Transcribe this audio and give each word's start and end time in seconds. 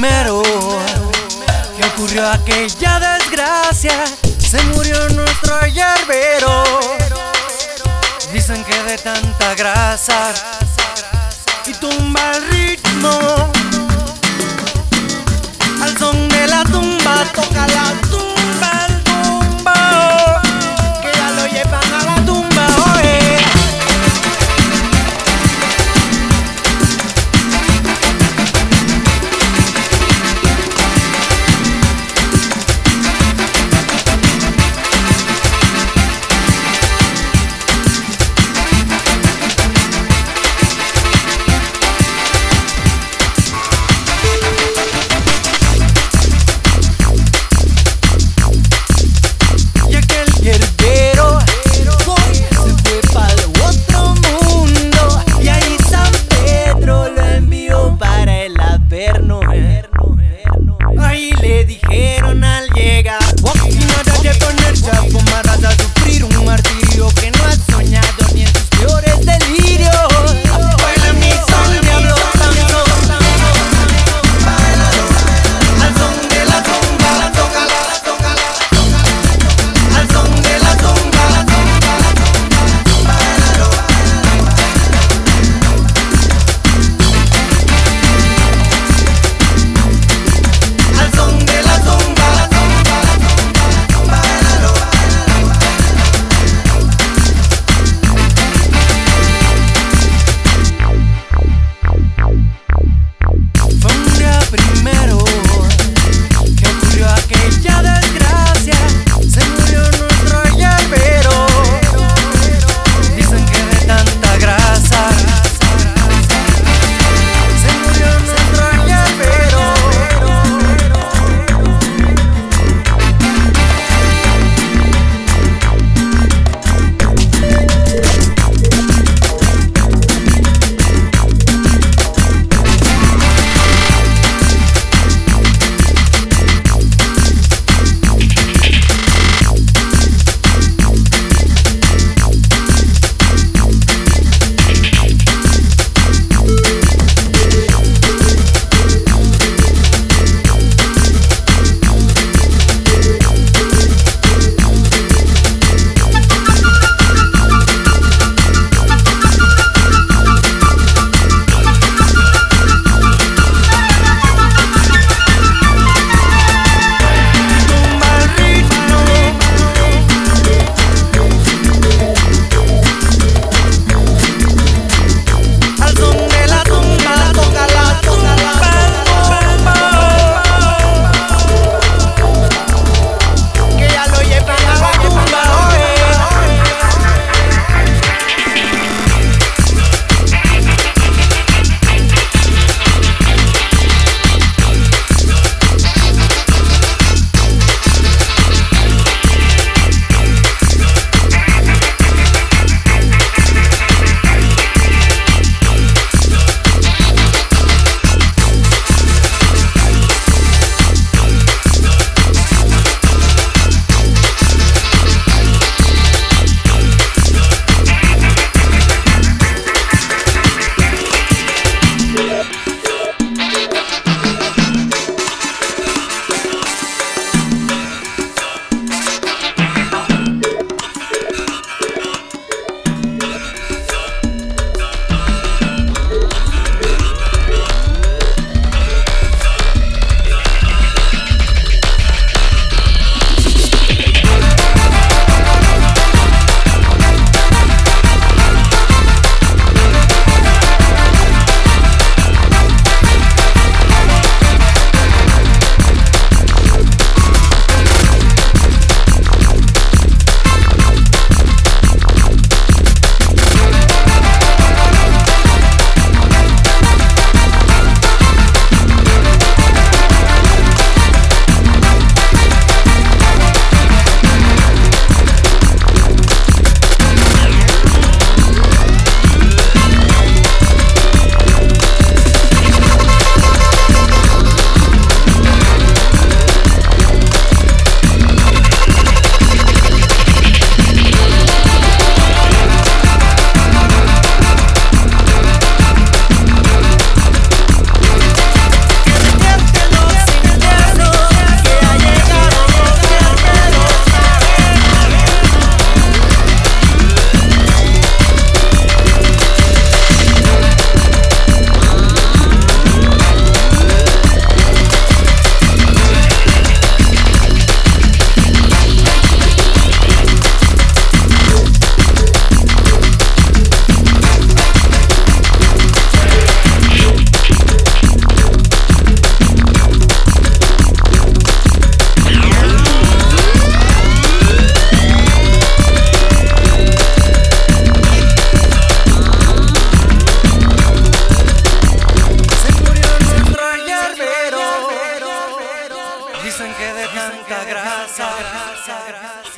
primero 0.00 0.42
que 1.76 1.86
ocurrió 1.88 2.30
aquella 2.30 3.00
desgracia. 3.00 4.04
Se 4.38 4.62
murió 4.66 5.08
nuestro 5.08 5.66
yerbero. 5.66 6.62
Dicen 8.32 8.64
que 8.64 8.80
de 8.84 8.96
tanta 8.98 9.56
grasa 9.56 10.32
y 11.66 11.72
tumba 11.74 12.30
el 12.30 12.48
ritmo. 12.48 13.57
y 61.18 61.32
le 61.42 61.64
dijeron 61.64 62.44
al 62.44 62.68
llegar 62.70 63.18
Vos 63.42 63.52
si 63.68 63.78
no 63.78 63.94
te 64.04 64.34
poner 64.38 64.80
chapo, 64.80 65.20
me 65.20 65.66
a 65.66 65.72
sufrir 65.72 66.24
un 66.24 66.44
martirio 66.44 67.08
que 67.20 67.30
no 67.32 67.37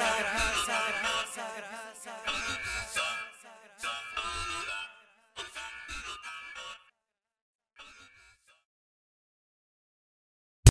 side. 0.00 0.79